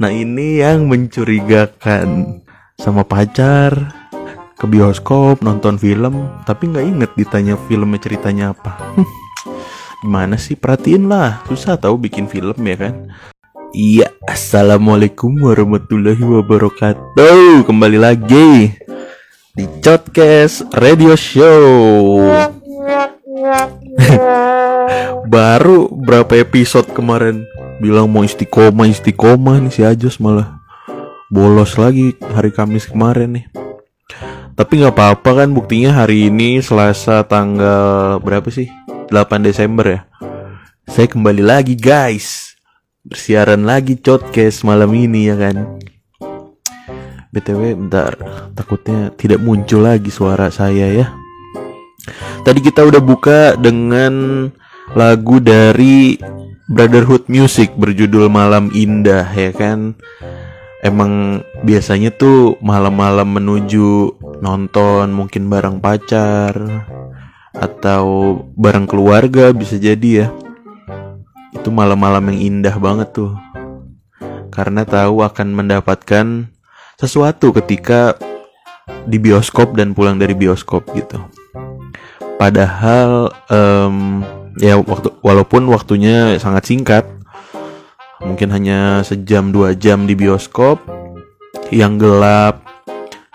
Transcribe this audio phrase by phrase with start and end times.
[0.00, 2.40] Nah ini yang mencurigakan.
[2.80, 3.92] Sama pacar
[4.56, 8.96] Ke bioskop nonton film Tapi nggak inget ditanya filmnya ceritanya apa.
[10.00, 10.56] Gimana sih?
[10.56, 11.44] Perhatiin lah.
[11.44, 13.12] Susah tahu bikin film ya kan?
[13.76, 17.68] Iya Assalamualaikum warahmatullahi wabarakatuh.
[17.68, 18.72] Kembali lagi
[19.52, 22.24] Di Podcast Radio Show.
[25.30, 27.44] Baru berapa episode kemarin
[27.80, 30.60] bilang mau istiqomah istiqomah nih si Ajos malah
[31.32, 33.46] bolos lagi hari Kamis kemarin nih.
[34.52, 38.68] Tapi nggak apa-apa kan buktinya hari ini Selasa tanggal berapa sih?
[39.08, 40.00] 8 Desember ya.
[40.84, 42.52] Saya kembali lagi guys.
[43.00, 45.80] Bersiaran lagi podcast malam ini ya kan.
[47.32, 48.12] BTW bentar
[48.52, 51.06] takutnya tidak muncul lagi suara saya ya.
[52.44, 54.44] Tadi kita udah buka dengan
[54.92, 56.18] lagu dari
[56.70, 59.98] Brotherhood Music berjudul Malam Indah ya kan?
[60.86, 66.54] Emang biasanya tuh malam-malam menuju nonton mungkin bareng pacar
[67.58, 70.28] Atau bareng keluarga bisa jadi ya.
[71.50, 73.34] Itu malam-malam yang indah banget tuh.
[74.54, 76.54] Karena tahu akan mendapatkan
[77.02, 78.14] sesuatu ketika
[79.10, 81.18] di bioskop dan pulang dari bioskop gitu.
[82.38, 84.22] Padahal um,
[84.58, 87.04] ya waktu walaupun waktunya sangat singkat.
[88.20, 90.82] Mungkin hanya sejam dua jam di bioskop.
[91.70, 92.66] Yang gelap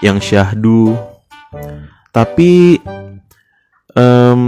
[0.03, 0.95] yang syahdu.
[2.11, 2.83] Tapi
[3.95, 4.41] um,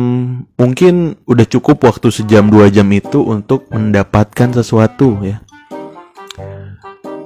[0.59, 5.43] mungkin udah cukup waktu sejam dua jam itu untuk mendapatkan sesuatu ya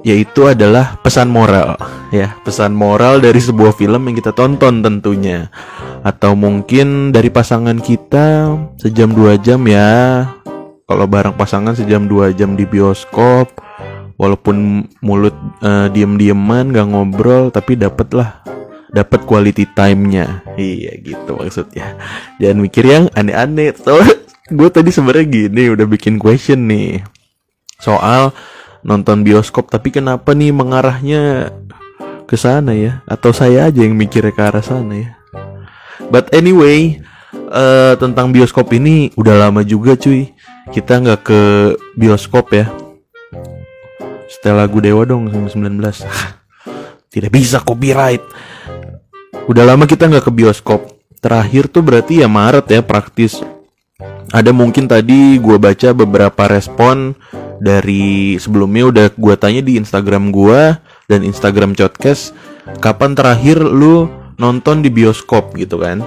[0.02, 1.78] yaitu adalah pesan moral
[2.10, 2.34] ya.
[2.42, 5.48] Pesan moral dari sebuah film yang kita tonton tentunya.
[6.02, 10.26] Atau mungkin dari pasangan kita sejam dua jam ya.
[10.86, 13.48] Kalau bareng pasangan sejam dua jam di bioskop
[14.20, 18.42] walaupun mulut uh, diem-dieman gak ngobrol tapi dapet lah
[18.92, 20.44] dapat quality time-nya.
[20.60, 21.96] Iya gitu maksudnya.
[22.36, 23.72] Jangan mikir yang aneh-aneh.
[23.78, 23.96] So
[24.52, 27.00] gue tadi sebenarnya gini udah bikin question nih.
[27.80, 28.36] Soal
[28.82, 31.54] nonton bioskop tapi kenapa nih mengarahnya
[32.26, 33.02] ke sana ya?
[33.06, 35.10] Atau saya aja yang mikirnya ke arah sana ya?
[36.12, 37.00] But anyway
[37.52, 40.34] uh, tentang bioskop ini udah lama juga cuy.
[40.70, 41.40] Kita nggak ke
[41.98, 42.70] bioskop ya.
[44.30, 45.52] Setelah lagu Dewa dong 19
[47.12, 48.24] tidak bisa copyright.
[49.46, 50.80] Udah lama kita nggak ke bioskop.
[51.22, 53.38] Terakhir tuh berarti ya Maret ya praktis.
[54.32, 57.12] Ada mungkin tadi gue baca beberapa respon
[57.62, 60.74] dari sebelumnya udah gue tanya di Instagram gue
[61.06, 62.34] dan Instagram Podcast
[62.82, 64.10] kapan terakhir lu
[64.42, 66.02] nonton di bioskop gitu kan?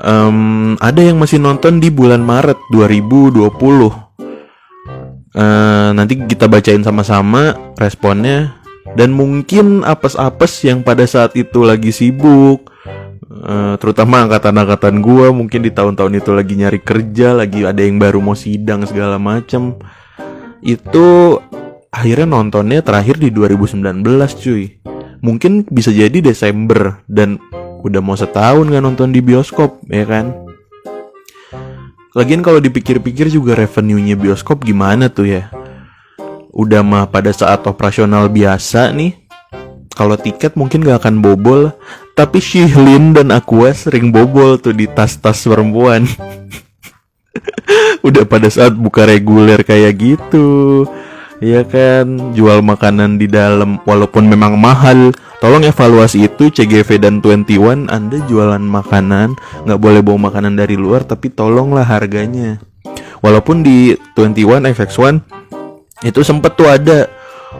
[0.00, 3.44] Um, ada yang masih nonton di bulan Maret 2020
[5.36, 8.56] uh, nanti kita bacain sama-sama responnya.
[8.96, 12.72] Dan mungkin apes-apes yang pada saat itu lagi sibuk
[13.44, 18.18] uh, terutama angkatan-angkatan gue mungkin di tahun-tahun itu lagi nyari kerja lagi ada yang baru
[18.18, 19.76] mau sidang segala macam
[20.62, 21.38] itu
[21.88, 24.04] akhirnya nontonnya terakhir di 2019
[24.42, 24.78] cuy.
[25.18, 27.42] Mungkin bisa jadi Desember dan
[27.82, 30.34] udah mau setahun gak nonton di bioskop ya kan?
[32.14, 35.50] Lagian kalau dipikir-pikir juga revenue-nya bioskop gimana tuh ya?
[36.50, 39.14] Udah mah pada saat operasional biasa nih.
[39.94, 41.74] Kalau tiket mungkin gak akan bobol.
[42.14, 46.02] Tapi Shihlin dan Aqua sering bobol tuh di tas-tas perempuan
[48.06, 50.84] udah pada saat buka reguler kayak gitu.
[51.38, 52.34] Ya kan?
[52.34, 55.14] Jual makanan di dalam walaupun memang mahal.
[55.38, 61.06] Tolong evaluasi itu CGV dan 21 anda jualan makanan nggak boleh bawa makanan dari luar
[61.06, 62.58] tapi tolonglah harganya.
[63.22, 65.22] Walaupun di 21 FX1
[66.10, 67.06] itu sempet tuh ada.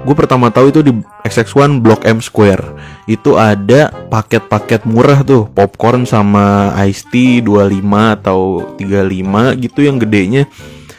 [0.03, 5.49] Gue pertama tahu itu di XX1 Blok M Square itu ada paket-paket murah tuh.
[5.49, 7.81] Popcorn sama iced tea 25
[8.21, 10.45] atau 35 gitu yang gedenya.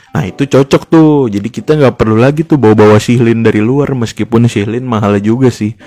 [0.10, 1.30] Nah itu cocok tuh.
[1.30, 5.78] Jadi kita nggak perlu lagi tuh bawa-bawa sihlin dari luar Meskipun sihlin mahal juga sih.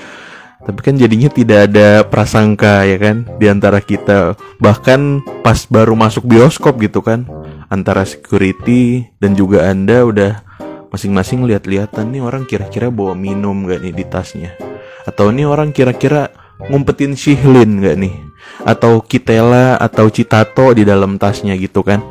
[0.62, 3.26] Tapi kan jadinya tidak ada prasangka ya kan?
[3.42, 4.38] Di antara kita.
[4.62, 7.26] Bahkan pas baru masuk bioskop gitu kan
[7.66, 10.32] Antara security dan juga anda udah
[10.94, 14.52] masing-masing lihat-lihatan nih orang kira-kira bawa minum gak nih di tasnya
[15.04, 16.30] atau nih orang kira-kira
[16.70, 18.14] ngumpetin sihlin gak nih?
[18.62, 22.02] Atau kitela atau citato di dalam tasnya gitu kan?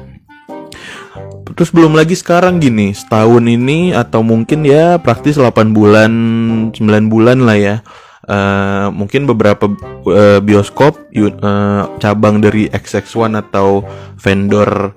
[1.51, 6.11] Terus belum lagi sekarang gini setahun ini atau mungkin ya praktis 8 bulan
[6.71, 6.79] 9
[7.11, 7.75] bulan lah ya.
[8.21, 9.65] Uh, mungkin beberapa
[10.07, 13.81] uh, bioskop uh, cabang dari XX1 atau
[14.15, 14.93] vendor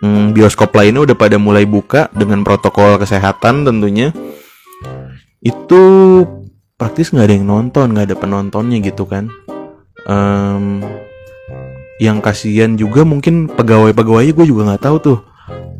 [0.00, 4.14] um, bioskop lainnya udah pada mulai buka dengan protokol kesehatan tentunya.
[5.44, 5.82] Itu
[6.84, 9.32] praktis nggak ada yang nonton nggak ada penontonnya gitu kan.
[10.04, 10.84] Um,
[11.96, 15.18] yang kasihan juga mungkin pegawai-pegawai gue juga nggak tahu tuh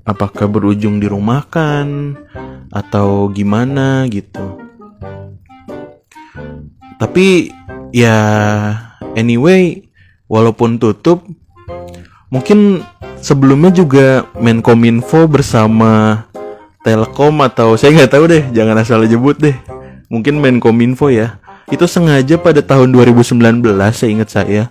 [0.09, 2.17] apakah berujung di rumah kan
[2.73, 4.65] atau gimana gitu.
[6.97, 7.53] Tapi
[7.93, 8.17] ya
[9.13, 9.85] anyway
[10.25, 11.21] walaupun tutup
[12.33, 12.81] mungkin
[13.21, 16.25] sebelumnya juga Menkominfo bersama
[16.81, 21.39] Telkom atau saya nggak tahu deh jangan asal jebut deh mungkin Menkominfo ya.
[21.73, 23.41] Itu sengaja pada tahun 2019
[23.93, 24.63] saya ingat saya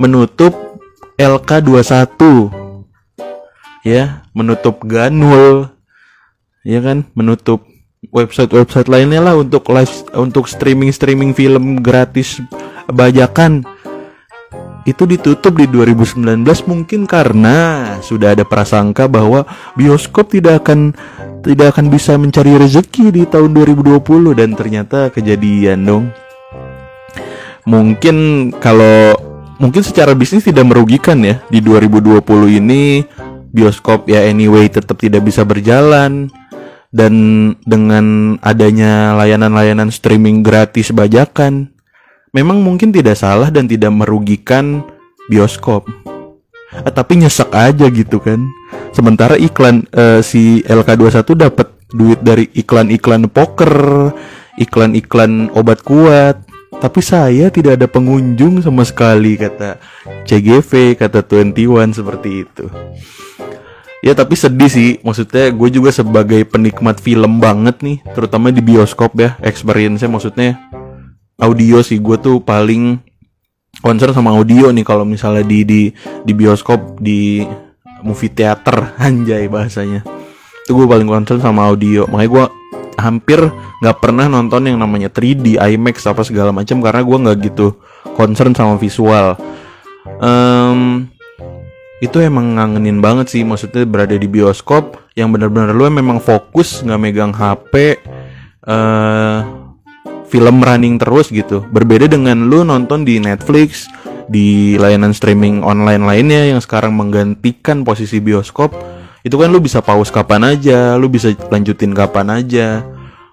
[0.00, 0.56] menutup
[1.20, 2.08] LK21
[3.84, 5.68] ya menutup Ganul.
[6.66, 7.64] Ya kan menutup
[8.12, 12.38] website-website lainnya lah untuk live untuk streaming streaming film gratis
[12.88, 13.66] bajakan
[14.88, 16.24] itu ditutup di 2019
[16.64, 17.56] mungkin karena
[18.00, 19.44] sudah ada prasangka bahwa
[19.76, 20.96] bioskop tidak akan
[21.44, 24.00] tidak akan bisa mencari rezeki di tahun 2020
[24.32, 26.04] dan ternyata kejadian dong.
[27.68, 28.16] Mungkin
[28.56, 29.12] kalau
[29.60, 32.24] mungkin secara bisnis tidak merugikan ya di 2020
[32.56, 33.04] ini
[33.52, 36.32] bioskop ya anyway tetap tidak bisa berjalan
[36.88, 37.12] dan
[37.68, 41.76] dengan adanya layanan-layanan streaming gratis bajakan
[42.32, 44.84] memang mungkin tidak salah dan tidak merugikan
[45.28, 45.88] bioskop.
[46.74, 48.44] Eh, tapi nyesek aja gitu kan.
[48.92, 54.12] Sementara iklan uh, si LK21 dapat duit dari iklan-iklan poker,
[54.60, 56.44] iklan-iklan obat kuat.
[56.68, 59.80] Tapi saya tidak ada pengunjung sama sekali kata
[60.28, 62.68] CGV, kata 21 seperti itu.
[63.98, 69.10] Ya tapi sedih sih, maksudnya gue juga sebagai penikmat film banget nih, terutama di bioskop
[69.18, 70.67] ya, experience-nya maksudnya
[71.38, 72.98] audio sih gue tuh paling
[73.78, 75.80] concern sama audio nih kalau misalnya di di
[76.26, 77.46] di bioskop di
[78.02, 80.02] movie theater anjay bahasanya.
[80.66, 82.04] Itu gue paling concern sama audio.
[82.10, 82.44] Makanya gue
[82.98, 83.38] hampir
[83.78, 87.78] nggak pernah nonton yang namanya 3D IMAX apa segala macam karena gue nggak gitu
[88.18, 89.38] concern sama visual.
[90.18, 91.06] Um,
[91.98, 97.00] itu emang ngangenin banget sih maksudnya berada di bioskop yang benar-benar lu memang fokus nggak
[97.02, 99.38] megang HP uh, eh,
[100.28, 101.64] film running terus gitu.
[101.72, 103.88] Berbeda dengan lu nonton di Netflix,
[104.28, 108.76] di layanan streaming online lainnya yang sekarang menggantikan posisi bioskop.
[109.24, 112.84] Itu kan lu bisa pause kapan aja, lu bisa lanjutin kapan aja.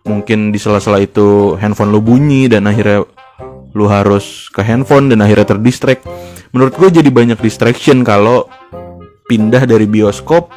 [0.08, 3.06] Mungkin di sela-sela itu handphone lu bunyi dan akhirnya
[3.76, 6.08] lu harus ke handphone dan akhirnya terdistract.
[6.56, 8.48] Menurut gue jadi banyak distraction kalau
[9.28, 10.54] pindah dari bioskop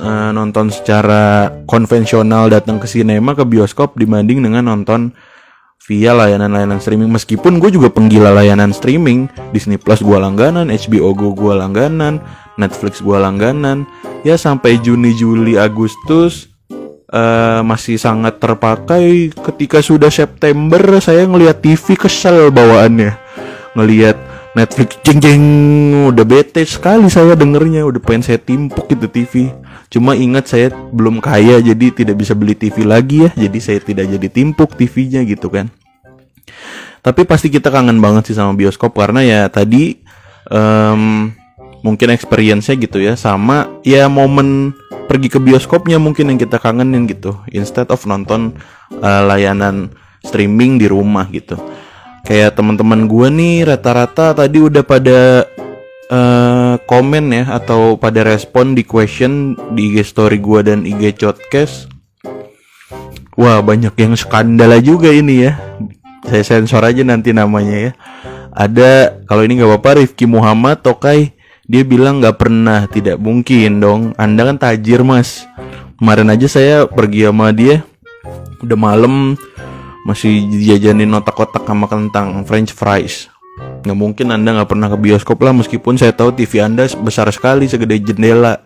[0.00, 5.12] uh, nonton secara konvensional datang ke sinema ke bioskop dibanding dengan nonton
[5.88, 7.08] via layanan-layanan streaming.
[7.08, 9.30] Meskipun gue juga penggila layanan streaming.
[9.54, 12.20] Disney Plus gue langganan HBO Go gue langganan
[12.60, 13.88] Netflix gue langganan.
[14.20, 16.52] Ya sampai Juni Juli Agustus
[17.08, 19.32] uh, masih sangat terpakai.
[19.32, 23.16] Ketika sudah September saya ngelihat TV kesel bawaannya.
[23.72, 24.16] Ngelihat
[24.50, 25.44] Netflix jeng jeng
[26.10, 27.88] udah bete sekali saya dengernya.
[27.88, 29.48] Udah pengen saya timpuk gitu TV
[29.90, 33.30] cuma ingat saya belum kaya jadi tidak bisa beli TV lagi ya.
[33.34, 35.68] Jadi saya tidak jadi timpuk TV-nya gitu kan.
[37.00, 39.98] Tapi pasti kita kangen banget sih sama bioskop karena ya tadi
[40.48, 41.32] um,
[41.82, 43.18] mungkin experience-nya gitu ya.
[43.18, 44.72] Sama ya momen
[45.10, 47.34] pergi ke bioskopnya mungkin yang kita kangenin gitu.
[47.50, 48.54] Instead of nonton
[49.02, 49.90] uh, layanan
[50.22, 51.58] streaming di rumah gitu.
[52.22, 55.48] Kayak teman-teman gue nih rata-rata tadi udah pada
[56.12, 61.86] uh, komen ya atau pada respon di question di IG story gue dan IG podcast.
[63.38, 65.54] Wah banyak yang skandal juga ini ya.
[66.26, 67.92] Saya sensor aja nanti namanya ya.
[68.50, 71.30] Ada kalau ini nggak apa-apa Rifki Muhammad Tokai
[71.70, 74.10] dia bilang nggak pernah tidak mungkin dong.
[74.18, 75.46] Anda kan tajir mas.
[76.02, 77.86] Kemarin aja saya pergi sama dia
[78.66, 79.38] udah malam
[80.02, 83.30] masih jajanin otak-otak sama kentang French fries
[83.80, 87.64] Nggak mungkin Anda nggak pernah ke bioskop lah meskipun saya tahu TV Anda besar sekali
[87.64, 88.60] segede jendela.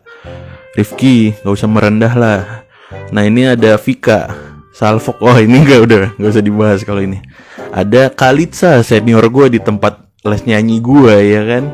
[0.75, 2.41] Rifki, nggak usah merendah lah.
[3.15, 4.35] Nah ini ada Vika,
[4.75, 5.23] Salfok.
[5.23, 7.23] Oh ini nggak udah, nggak usah dibahas kalau ini.
[7.71, 11.65] Ada Kalitsa senior gue di tempat les nyanyi gue ya kan.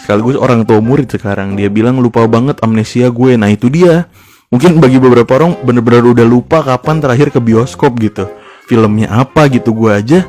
[0.00, 3.36] Sekaligus orang tua murid sekarang dia bilang lupa banget amnesia gue.
[3.36, 4.08] Nah itu dia.
[4.50, 8.26] Mungkin bagi beberapa orang bener-bener udah lupa kapan terakhir ke bioskop gitu.
[8.64, 10.20] Filmnya apa gitu gue aja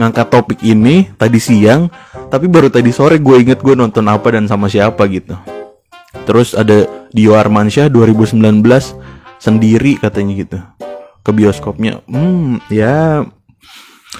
[0.00, 1.92] ngangkat topik ini tadi siang
[2.32, 5.36] tapi baru tadi sore gue inget gue nonton apa dan sama siapa gitu.
[6.24, 8.40] Terus ada Dio Armansyah 2019
[9.36, 10.58] sendiri katanya gitu
[11.20, 12.00] ke bioskopnya.
[12.08, 13.28] Hmm ya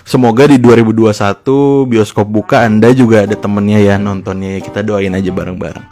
[0.04, 5.32] semoga di 2021 bioskop buka anda juga ada temennya ya nontonnya ya kita doain aja
[5.32, 5.86] bareng-bareng.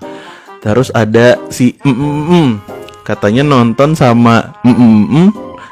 [0.60, 2.48] Terus ada si mm, mm, mm,
[3.08, 5.28] katanya nonton sama mm, mm, mm,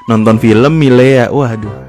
[0.08, 1.28] nonton film Milea.
[1.28, 1.85] Waduh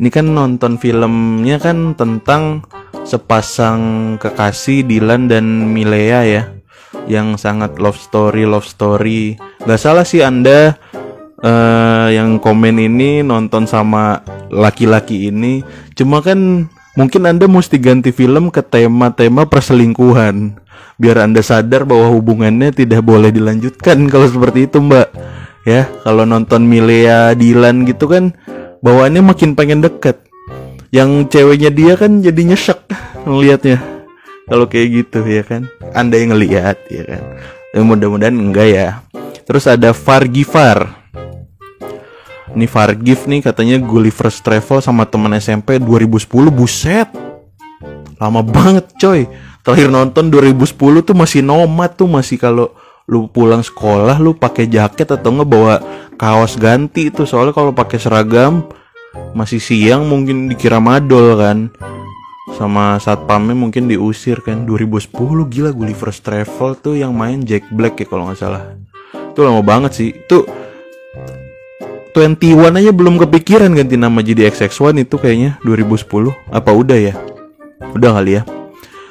[0.00, 2.64] ini kan nonton filmnya kan tentang
[3.04, 5.44] sepasang kekasih Dylan dan
[5.76, 6.42] Milea ya
[7.04, 9.36] yang sangat love story love story.
[9.60, 10.80] Gak salah sih anda
[11.44, 15.60] uh, yang komen ini nonton sama laki-laki ini.
[15.92, 16.64] Cuma kan
[16.96, 20.56] mungkin anda mesti ganti film ke tema-tema perselingkuhan
[20.96, 25.12] biar anda sadar bahwa hubungannya tidak boleh dilanjutkan kalau seperti itu mbak.
[25.68, 28.32] Ya kalau nonton Milea Dylan gitu kan
[28.80, 30.26] bawaannya makin pengen deket.
[30.90, 32.82] Yang ceweknya dia kan jadinya shock
[33.22, 33.78] ngelihatnya
[34.50, 35.70] kalau kayak gitu ya kan?
[35.94, 37.22] Anda yang ngelihat ya kan?
[37.70, 38.88] Ya, mudah-mudahan enggak ya.
[39.46, 41.00] Terus ada Fargifar
[42.50, 47.06] ini Fargif nih katanya Gulliver's Travel sama teman SMP 2010 buset!
[48.18, 49.30] Lama banget coy.
[49.62, 52.74] Terakhir nonton 2010 tuh masih nomad tuh masih kalau
[53.10, 55.74] lu pulang sekolah lu pakai jaket atau nggak bawa
[56.14, 58.62] kaos ganti itu soalnya kalau pakai seragam
[59.34, 61.58] masih siang mungkin dikira madol kan.
[62.58, 64.66] Sama satpamnya mungkin diusir kan.
[64.66, 65.10] 2010
[65.50, 68.74] gila Gulliver's Travel tuh yang main Jack Black ya kalau nggak salah.
[69.30, 70.10] Itu lama banget sih.
[70.10, 70.46] Itu
[72.10, 77.14] 21 aja belum kepikiran ganti nama jadi XX1 itu kayaknya 2010 apa udah ya?
[77.94, 78.42] Udah kali ya.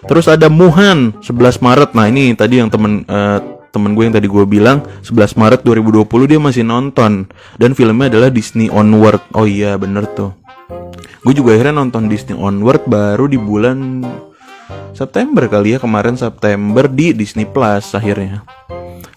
[0.04, 1.90] Terus ada Muhan 11 Maret.
[1.96, 3.40] Nah ini tadi yang temen uh,
[3.70, 7.30] temen gue yang tadi gue bilang 11 Maret 2020 dia masih nonton.
[7.58, 9.22] Dan filmnya adalah Disney Onward.
[9.38, 10.34] Oh iya bener tuh.
[11.20, 14.02] Gue juga akhirnya nonton Disney Onward baru di bulan
[14.96, 18.44] September kali ya kemarin September di Disney Plus akhirnya.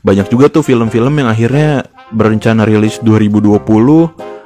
[0.03, 3.63] Banyak juga tuh film-film yang akhirnya berencana rilis 2020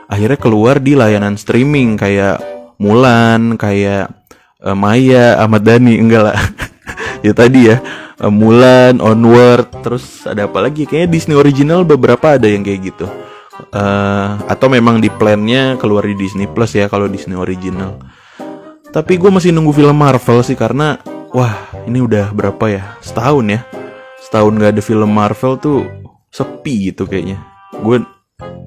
[0.06, 2.38] akhirnya keluar di layanan streaming kayak
[2.76, 4.12] Mulan kayak
[4.60, 6.36] uh, Maya Ahmad Dhani enggak lah.
[7.24, 7.82] Ya tadi ya
[8.20, 10.84] uh, Mulan, Onward, terus ada apa lagi?
[10.88, 13.06] Kayaknya Disney original beberapa ada yang kayak gitu.
[13.72, 17.96] Uh, atau memang di plannya keluar di Disney Plus ya kalau Disney original.
[18.92, 21.00] Tapi gue masih nunggu film Marvel sih karena
[21.32, 21.56] wah
[21.88, 23.60] ini udah berapa ya setahun ya
[24.26, 25.88] setahun gak ada film Marvel tuh
[26.28, 27.40] sepi gitu kayaknya.
[27.80, 28.04] Gue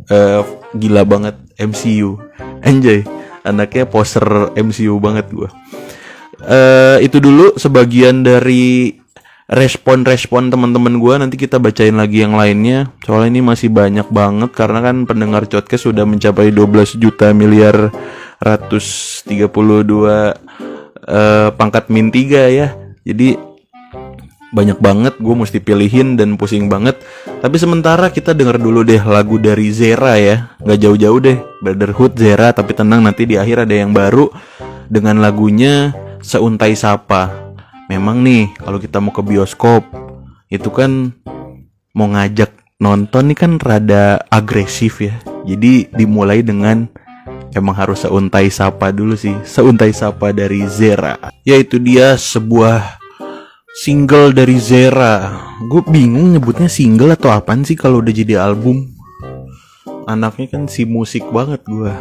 [0.10, 0.42] uh,
[0.74, 2.18] gila banget MCU,
[2.66, 3.06] enjoy
[3.44, 5.50] anaknya poser MCU banget gue.
[6.40, 8.96] Uh, itu dulu sebagian dari
[9.50, 12.94] respon-respon teman-teman gue nanti kita bacain lagi yang lainnya.
[13.02, 17.90] Soalnya ini masih banyak banget karena kan pendengar podcast sudah mencapai 12 juta miliar
[18.38, 22.78] ratus 32 uh, pangkat min 3 ya.
[23.02, 23.50] Jadi
[24.50, 27.02] banyak banget gue mesti pilihin dan pusing banget.
[27.42, 30.54] Tapi sementara kita denger dulu deh lagu dari Zera ya.
[30.62, 32.54] Nggak jauh-jauh deh Brotherhood Zera.
[32.54, 34.30] Tapi tenang nanti di akhir ada yang baru
[34.86, 35.90] dengan lagunya
[36.22, 37.49] Seuntai Sapa
[37.90, 39.82] memang nih kalau kita mau ke bioskop
[40.48, 41.12] itu kan
[41.98, 45.18] mau ngajak nonton nih kan rada agresif ya.
[45.44, 46.86] Jadi dimulai dengan
[47.52, 49.34] emang harus seuntai sapa dulu sih.
[49.44, 51.18] Seuntai sapa dari Zera.
[51.44, 53.02] Yaitu dia sebuah
[53.82, 55.34] single dari Zera.
[55.68, 58.94] Gue bingung nyebutnya single atau apaan sih kalau udah jadi album.
[60.10, 61.94] Anaknya kan si musik banget gue.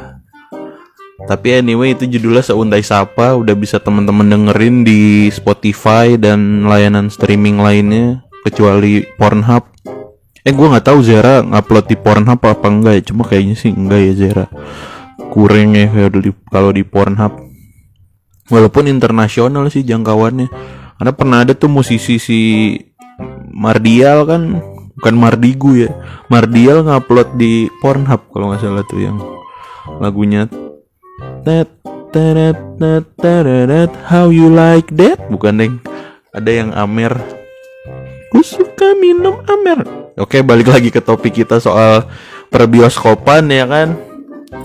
[1.19, 7.59] Tapi anyway itu judulnya Seuntai Sapa udah bisa teman-teman dengerin di Spotify dan layanan streaming
[7.59, 9.67] lainnya kecuali Pornhub.
[10.47, 13.99] Eh gue nggak tahu Zera ngupload di Pornhub apa enggak ya, cuma kayaknya sih enggak
[13.99, 14.47] ya Zera.
[15.35, 15.91] Kurang ya
[16.55, 17.35] kalau di Pornhub.
[18.47, 20.47] Walaupun internasional sih jangkauannya.
[21.03, 22.41] Karena pernah ada tuh musisi si
[23.51, 24.63] Mardial kan
[24.95, 25.91] bukan Mardigu ya.
[26.31, 29.19] Mardial ngupload di Pornhub kalau nggak salah tuh yang
[29.99, 30.47] lagunya
[31.47, 31.71] Tet,
[32.11, 35.23] teret, tet, teret, how you like that?
[35.31, 35.75] Bukan deng,
[36.35, 37.15] ada yang Amer.
[38.35, 39.87] Gue suka minum Amer.
[40.19, 42.11] Oke, balik lagi ke topik kita soal
[42.51, 43.95] perbioskopan ya kan.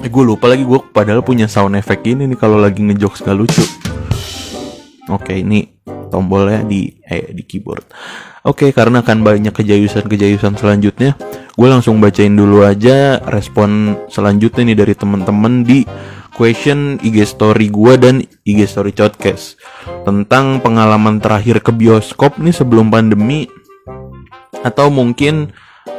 [0.01, 3.37] Eh, gue lupa lagi gue padahal punya sound effect ini nih kalau lagi ngejokes gak
[3.37, 3.61] lucu.
[5.13, 5.67] Oke, ini
[6.09, 7.85] tombolnya di eh di keyboard.
[8.43, 11.15] Oke, karena akan banyak kejayusan-kejayusan selanjutnya,
[11.55, 15.87] gue langsung bacain dulu aja respon selanjutnya nih dari temen-temen di
[16.33, 19.55] question IG story gue dan IG story podcast
[20.03, 23.47] tentang pengalaman terakhir ke bioskop nih sebelum pandemi.
[24.65, 25.53] Atau mungkin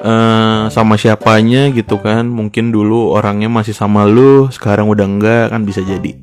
[0.04, 2.26] uh, sama siapanya gitu kan.
[2.26, 6.18] Mungkin dulu orangnya masih sama lu sekarang udah enggak kan bisa jadi.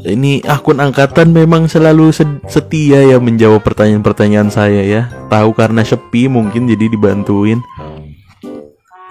[0.00, 2.12] Ini akun angkatan memang selalu
[2.48, 5.02] setia ya menjawab pertanyaan-pertanyaan saya ya.
[5.28, 7.60] Tahu karena sepi mungkin jadi dibantuin.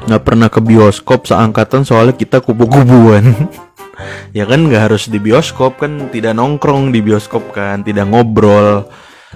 [0.09, 3.35] Nggak pernah ke bioskop seangkatan soalnya kita kubu-kubuan
[4.31, 8.87] ya kan nggak harus di bioskop kan tidak nongkrong di bioskop kan tidak ngobrol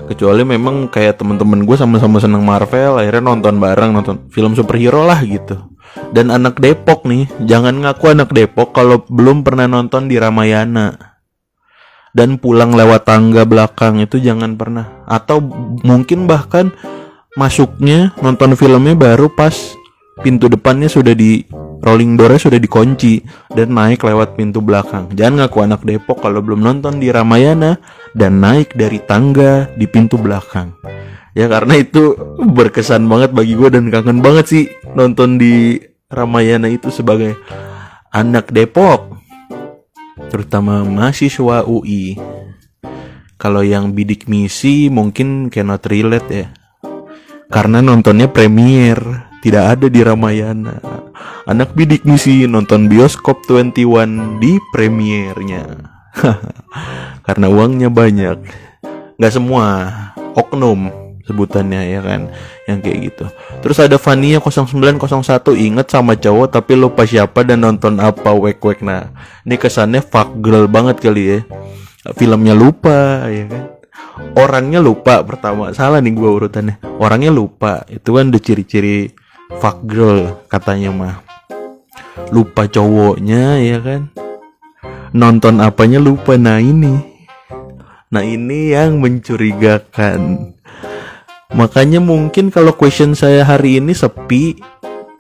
[0.10, 5.22] kecuali memang kayak temen-temen gue sama-sama seneng Marvel akhirnya nonton bareng nonton film superhero lah
[5.22, 5.74] gitu
[6.14, 10.94] Dan anak Depok nih, jangan ngaku anak Depok kalau belum pernah nonton di Ramayana.
[12.14, 15.06] Dan pulang lewat tangga belakang itu jangan pernah.
[15.10, 15.42] Atau
[15.82, 16.70] mungkin bahkan
[17.34, 19.74] masuknya nonton filmnya baru pas
[20.22, 21.42] pintu depannya sudah di
[21.84, 23.20] rolling doornya sudah dikunci
[23.52, 25.12] dan naik lewat pintu belakang.
[25.12, 27.78] Jangan ngaku anak Depok kalau belum nonton di Ramayana
[28.16, 30.72] dan naik dari tangga di pintu belakang.
[31.36, 36.94] Ya karena itu berkesan banget bagi gue dan kangen banget sih nonton di Ramayana itu
[36.94, 37.36] sebagai
[38.14, 39.18] anak Depok
[40.30, 42.22] terutama mahasiswa UI
[43.42, 46.48] kalau yang bidik misi mungkin cannot relate ya
[47.50, 49.02] karena nontonnya premier
[49.44, 50.80] tidak ada di Ramayana.
[51.44, 55.68] Anak bidik misi nonton bioskop 21 di premiernya.
[57.28, 58.40] Karena uangnya banyak.
[59.20, 59.68] Nggak semua.
[60.34, 60.90] Oknum
[61.28, 62.32] sebutannya ya kan?
[62.72, 63.26] Yang kayak gitu.
[63.60, 65.04] Terus ada Fania 0901
[65.60, 68.80] inget sama cowok tapi lupa siapa dan nonton apa wek wek.
[68.80, 69.12] Nah
[69.44, 71.40] ini kesannya fuck girl banget kali ya.
[72.16, 73.64] Filmnya lupa ya kan?
[74.40, 75.76] Orangnya lupa pertama.
[75.76, 76.80] Salah nih gua urutannya.
[77.04, 77.84] Orangnya lupa.
[77.92, 79.23] Itu kan udah ciri-ciri
[79.60, 81.16] fuck girl katanya mah.
[82.30, 84.14] Lupa cowoknya ya kan?
[85.14, 86.38] Nonton apanya lupa.
[86.38, 86.98] Nah ini.
[88.14, 90.54] Nah ini yang mencurigakan.
[91.54, 94.58] Makanya mungkin kalau question saya hari ini sepi,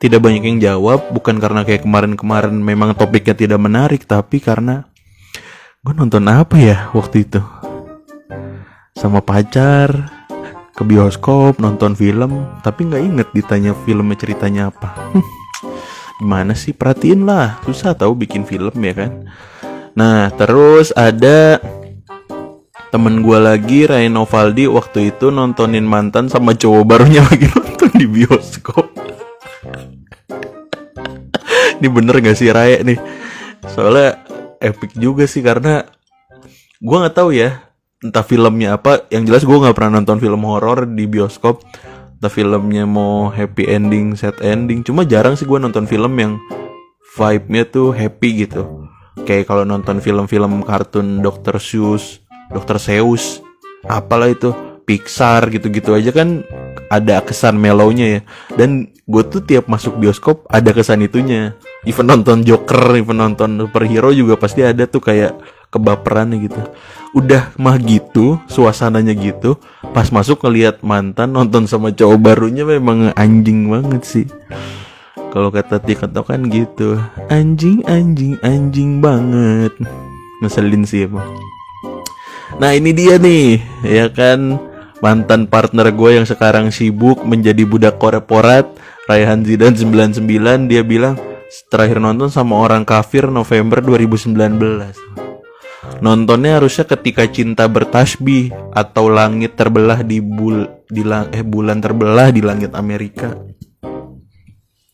[0.02, 4.90] tidak banyak yang jawab, bukan karena kayak kemarin-kemarin memang topiknya tidak menarik, tapi karena
[5.86, 7.42] gue nonton apa ya waktu itu?
[8.98, 10.10] Sama pacar,
[10.74, 15.14] ke bioskop, nonton film, tapi nggak inget ditanya filmnya ceritanya apa.
[16.20, 16.74] Gimana sih?
[16.74, 19.12] Perhatiin lah, susah tahu bikin film ya kan.
[19.94, 21.62] Nah, terus ada
[22.94, 28.06] temen gue lagi Ryan Valdi waktu itu nontonin mantan sama cowok barunya lagi nonton di
[28.06, 28.86] bioskop
[31.82, 33.02] ini bener gak sih Raya nih
[33.66, 34.22] soalnya
[34.62, 35.90] epic juga sih karena
[36.78, 37.66] gue nggak tahu ya
[38.04, 41.64] entah filmnya apa yang jelas gue nggak pernah nonton film horor di bioskop.
[42.20, 44.84] Entah filmnya mau happy ending sad ending.
[44.84, 46.36] Cuma jarang sih gue nonton film yang
[47.16, 48.88] vibe-nya tuh happy gitu.
[49.24, 51.62] Kayak kalau nonton film-film kartun Dr.
[51.62, 53.42] Seuss Dokter Zeus
[53.88, 56.44] apalah itu Pixar gitu-gitu aja kan
[56.92, 58.22] ada kesan mellownya ya.
[58.60, 61.56] Dan gue tuh tiap masuk bioskop ada kesan itunya.
[61.88, 65.40] Even nonton Joker even nonton superhero juga pasti ada tuh kayak
[65.74, 66.62] kebaperan gitu.
[67.18, 69.58] Udah mah gitu suasananya gitu
[69.94, 74.26] pas masuk ngelihat mantan nonton sama cowok barunya memang anjing banget sih.
[75.34, 77.02] Kalau kata TikTok kan gitu
[77.34, 79.74] anjing anjing anjing banget.
[80.46, 81.26] Ngeselin sih emang.
[82.62, 84.62] Nah ini dia nih ya kan?
[85.04, 88.64] Mantan partner gue yang sekarang sibuk menjadi budak korporat
[89.04, 90.24] Raihan Zidan 99
[90.72, 91.20] dia bilang
[91.68, 94.56] terakhir nonton sama orang kafir November 2019
[96.04, 102.28] Nontonnya harusnya ketika cinta bertasbih atau langit terbelah di bul di lang eh bulan terbelah
[102.32, 103.32] di langit Amerika.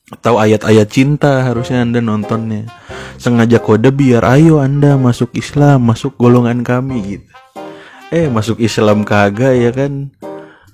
[0.09, 2.69] Atau ayat-ayat cinta harusnya anda nontonnya.
[3.17, 7.29] Sengaja kode biar ayo anda masuk Islam masuk golongan kami gitu.
[8.09, 10.09] Eh masuk Islam kagak ya kan?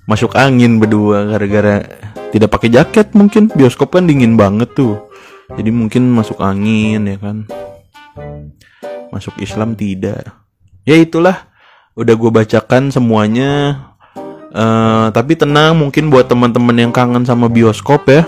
[0.08, 1.84] Masuk angin berdua gara-gara
[2.32, 3.52] tidak pakai jaket mungkin.
[3.52, 4.96] Bioskop kan dingin banget tuh.
[5.52, 7.44] Jadi mungkin masuk angin ya kan
[9.16, 10.28] masuk Islam tidak.
[10.84, 11.48] Ya itulah
[11.96, 13.80] udah gue bacakan semuanya.
[14.52, 18.22] Uh, tapi tenang mungkin buat teman-teman yang kangen sama bioskop ya.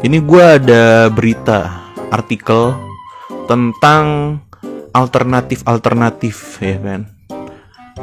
[0.00, 2.72] Ini gue ada berita artikel
[3.50, 4.38] tentang
[4.94, 7.10] alternatif alternatif ya kan?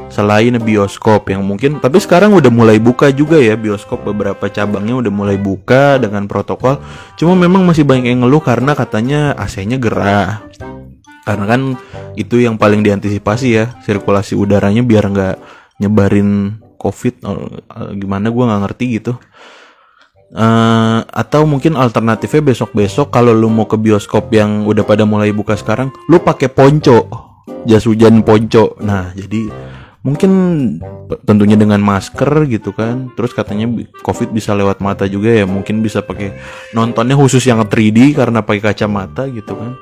[0.08, 5.12] Selain bioskop yang mungkin tapi sekarang udah mulai buka juga ya bioskop beberapa cabangnya udah
[5.12, 6.80] mulai buka dengan protokol.
[7.20, 10.46] Cuma memang masih banyak yang ngeluh karena katanya AC-nya gerah
[11.28, 11.62] karena kan
[12.16, 15.36] itu yang paling diantisipasi ya sirkulasi udaranya biar nggak
[15.84, 19.14] nyebarin covid eh, gimana gue nggak ngerti gitu.
[20.28, 25.32] Uh, atau mungkin alternatifnya besok besok kalau lu mau ke bioskop yang udah pada mulai
[25.32, 27.08] buka sekarang lu pakai ponco
[27.64, 28.76] jas hujan ponco.
[28.84, 29.48] Nah jadi
[30.04, 30.32] mungkin
[31.24, 33.08] tentunya dengan masker gitu kan.
[33.16, 33.72] Terus katanya
[34.04, 36.36] covid bisa lewat mata juga ya mungkin bisa pakai
[36.76, 39.80] nontonnya khusus yang 3D karena pakai kacamata gitu kan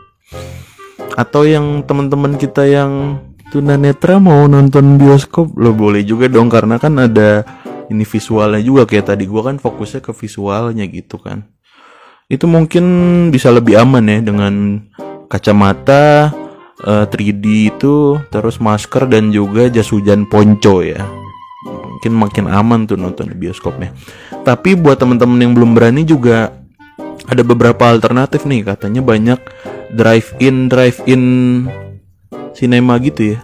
[1.15, 5.55] atau yang teman-teman kita yang tunanetra mau nonton bioskop?
[5.55, 7.43] Lo boleh juga dong karena kan ada
[7.87, 8.83] ini visualnya juga.
[8.89, 11.47] Kayak tadi gua kan fokusnya ke visualnya gitu kan.
[12.25, 12.85] Itu mungkin
[13.29, 14.81] bisa lebih aman ya dengan
[15.29, 16.33] kacamata
[16.83, 21.05] uh, eh, 3D itu terus masker dan juga jas hujan ponco ya.
[21.65, 23.93] Mungkin makin aman tuh nonton di bioskopnya.
[24.43, 26.53] Tapi buat teman-teman yang belum berani juga
[27.25, 28.61] ada beberapa alternatif nih.
[28.67, 29.39] Katanya banyak
[29.95, 31.23] drive in drive in
[32.51, 33.39] cinema gitu ya.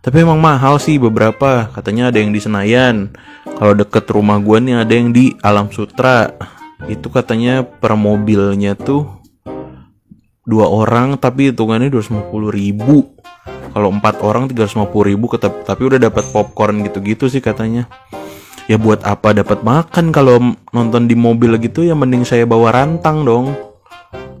[0.00, 3.12] Tapi emang mahal sih beberapa katanya ada yang di Senayan.
[3.58, 6.32] Kalau deket rumah gua nih ada yang di Alam Sutra.
[6.86, 9.18] Itu katanya per mobilnya tuh
[10.46, 13.18] dua orang tapi hitungannya 250 ribu.
[13.74, 17.90] Kalau empat orang 350 ribu tapi udah dapat popcorn gitu-gitu sih katanya.
[18.70, 23.26] Ya buat apa dapat makan kalau nonton di mobil gitu ya mending saya bawa rantang
[23.26, 23.65] dong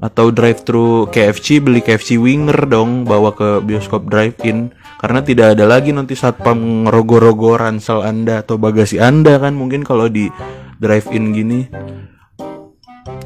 [0.06, 4.70] atau drive thru KFC beli KFC winger dong bawa ke bioskop drive in
[5.02, 10.06] karena tidak ada lagi nanti saat ngerogo-rogo ransel anda atau bagasi anda kan mungkin kalau
[10.06, 10.30] di
[10.78, 11.60] drive in gini.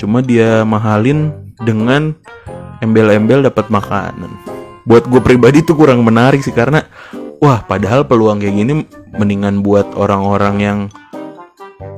[0.01, 2.17] Cuma dia mahalin dengan
[2.81, 4.33] embel-embel dapat makanan.
[4.89, 6.89] Buat gue pribadi tuh kurang menarik sih karena
[7.45, 8.73] wah padahal peluang kayak gini
[9.13, 10.79] mendingan buat orang-orang yang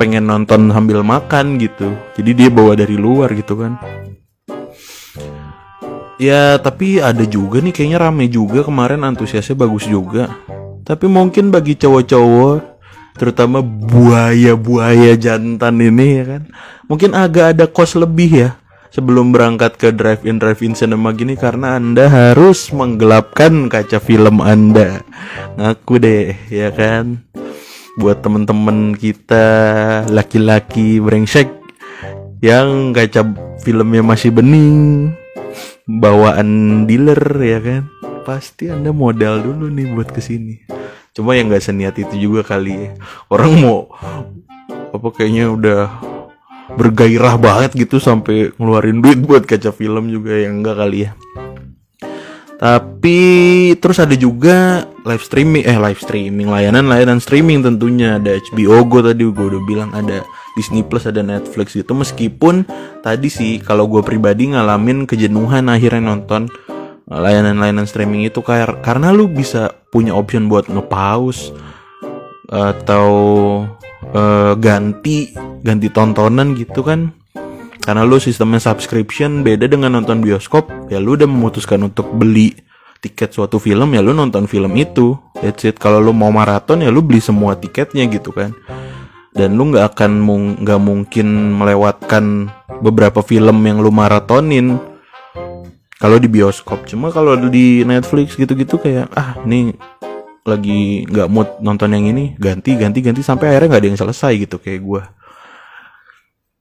[0.03, 1.95] pengen nonton sambil makan gitu.
[2.19, 3.79] Jadi dia bawa dari luar gitu kan
[6.21, 10.33] ya tapi ada juga nih kayaknya rame juga kemarin antusiasnya bagus juga
[10.83, 12.73] tapi mungkin bagi cowok-cowok
[13.17, 16.43] terutama buaya-buaya jantan ini ya kan
[16.89, 18.51] mungkin agak ada kos lebih ya
[18.93, 25.01] sebelum berangkat ke drive-in drive-in cinema gini karena Anda harus menggelapkan kaca film Anda.
[25.57, 27.25] Ngaku deh, ya kan?
[27.97, 29.45] Buat temen-temen kita
[30.13, 31.49] laki-laki brengsek
[32.45, 33.25] yang kaca
[33.65, 35.13] filmnya masih bening,
[35.87, 37.83] bawaan dealer ya kan?
[38.23, 40.63] Pasti Anda modal dulu nih buat ke sini.
[41.13, 42.91] Cuma yang nggak seniat itu juga kali ya.
[43.29, 43.91] Orang mau
[44.93, 45.81] apa kayaknya udah
[46.73, 51.13] bergairah banget gitu sampai ngeluarin duit buat kaca film juga yang enggak kali ya.
[52.63, 53.19] Tapi
[53.83, 59.27] terus ada juga live streaming eh live streaming layanan-layanan streaming tentunya ada HBO Go tadi
[59.27, 60.23] gue udah bilang ada
[60.55, 61.93] Disney Plus ada Netflix gitu.
[61.97, 62.69] Meskipun
[63.01, 66.49] tadi sih kalau gue pribadi ngalamin kejenuhan akhirnya nonton
[67.09, 71.53] layanan-layanan streaming itu kayak karena lu bisa punya option buat ngepause
[72.53, 73.09] atau
[74.13, 75.33] uh, ganti
[75.65, 77.13] ganti tontonan gitu kan.
[77.83, 82.55] Karena lu sistemnya subscription beda dengan nonton bioskop ya lu udah memutuskan untuk beli
[83.03, 85.19] tiket suatu film ya lu nonton film itu.
[85.43, 85.83] That's it.
[85.83, 88.55] Kalau lu mau maraton ya lu beli semua tiketnya gitu kan
[89.33, 90.11] dan lu nggak akan
[90.63, 92.53] nggak mung mungkin melewatkan
[92.85, 94.77] beberapa film yang lu maratonin.
[95.97, 96.85] Kalau di bioskop.
[96.91, 99.71] Cuma kalau di Netflix gitu-gitu kayak ah ini
[100.43, 103.23] lagi nggak mood nonton yang ini ganti ganti ganti.
[103.23, 105.03] Sampai akhirnya nggak ada yang selesai gitu kayak gue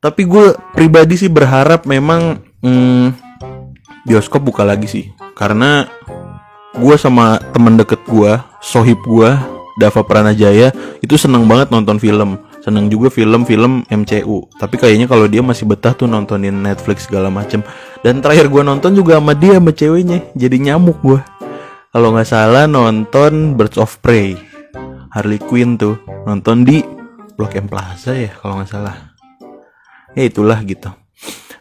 [0.02, 3.14] tapi gue pribadi sih berharap memang hmm,
[4.10, 5.06] bioskop buka lagi sih.
[5.38, 5.86] Karena
[6.74, 8.34] gue sama temen deket gue
[8.66, 9.30] sohib gue
[9.82, 10.70] Dava Pranajaya
[11.02, 12.38] itu seneng banget nonton film.
[12.62, 17.66] Seneng juga film-film MCU tapi kayaknya kalau dia masih betah tuh nontonin Netflix segala macem.
[18.06, 20.22] Dan terakhir gue nonton juga sama dia sama ceweknya.
[20.38, 21.20] Jadi nyamuk gue
[21.92, 24.38] kalau nggak salah nonton Birds of Prey.
[25.12, 26.00] Harley Quinn tuh.
[26.24, 26.80] Nonton di
[27.36, 28.96] Blok M Plaza ya kalau nggak salah.
[30.16, 30.88] Ya itulah gitu.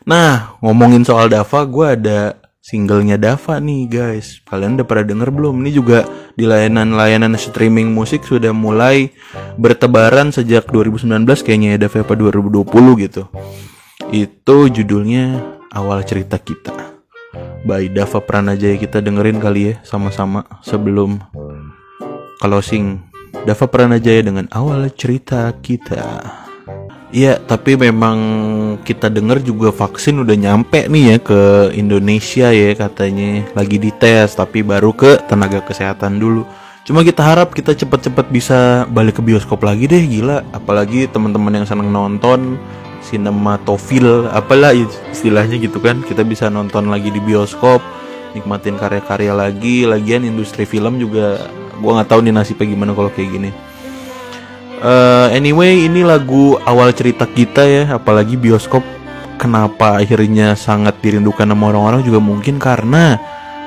[0.05, 2.40] Nah ngomongin soal Dava gue ada
[2.71, 4.39] singlenya Dava nih guys.
[4.47, 5.59] Kalian udah pada denger belum?
[5.67, 6.07] Ini juga
[6.39, 9.11] di layanan-layanan streaming musik sudah mulai
[9.59, 13.27] bertebaran sejak 2019 kayaknya ya Dava apa 2020 gitu.
[14.15, 15.43] Itu judulnya
[15.75, 17.03] awal cerita kita.
[17.67, 21.19] By Dava Pranajaya kita dengerin kali ya sama-sama sebelum
[22.39, 23.03] closing.
[23.43, 26.23] Dava Pranajaya dengan awal cerita kita.
[27.11, 28.19] Iya, tapi memang
[28.87, 31.41] kita dengar juga vaksin udah nyampe nih ya ke
[31.75, 33.51] Indonesia ya katanya.
[33.59, 36.47] Lagi dites tapi baru ke tenaga kesehatan dulu.
[36.87, 41.67] Cuma kita harap kita cepet-cepet bisa balik ke bioskop lagi deh gila, apalagi teman-teman yang
[41.67, 42.55] seneng nonton
[43.03, 44.71] sinematofil apalah
[45.11, 46.07] istilahnya gitu kan.
[46.07, 47.83] Kita bisa nonton lagi di bioskop
[48.39, 49.83] nikmatin karya-karya lagi.
[49.83, 53.51] Lagian industri film juga gue nggak tahu nih nasibnya gimana kalau kayak gini
[54.83, 58.83] uh, anyway ini lagu awal cerita kita ya apalagi bioskop.
[59.41, 63.17] Kenapa akhirnya sangat dirindukan sama orang-orang juga mungkin karena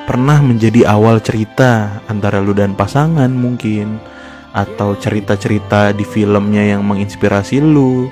[0.06, 3.98] pernah menjadi awal cerita antara lu dan pasangan mungkin.
[4.54, 8.06] Atau cerita-cerita di filmnya yang menginspirasi lu.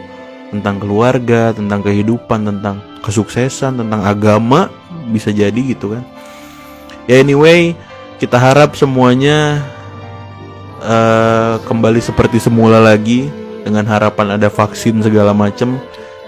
[0.50, 4.66] Tentang keluarga, tentang kehidupan, tentang kesuksesan, tentang agama.
[5.14, 6.02] Bisa jadi gitu kan.
[7.06, 7.78] Ya anyway,
[8.18, 9.62] kita harap semuanya
[10.82, 13.30] uh, kembali seperti semula lagi
[13.62, 15.78] dengan harapan ada vaksin segala macam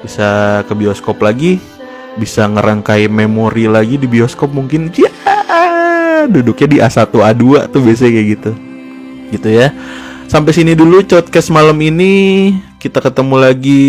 [0.00, 1.58] bisa ke bioskop lagi,
[2.14, 5.10] bisa ngerangkai memori lagi di bioskop mungkin ya
[6.28, 8.50] duduknya di A1 A2 tuh biasanya kayak gitu.
[9.32, 9.72] Gitu ya.
[10.28, 12.54] Sampai sini dulu podcast malam ini.
[12.80, 13.84] Kita ketemu lagi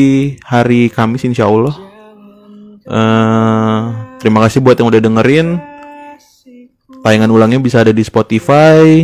[0.47, 1.75] hari Kamis insya Allah.
[2.85, 3.79] Eh,
[4.23, 5.59] terima kasih buat yang udah dengerin.
[7.03, 9.03] Tayangan ulangnya bisa ada di Spotify.